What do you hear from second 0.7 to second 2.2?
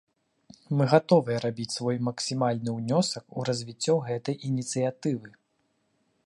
Мы гатовыя рабіць свой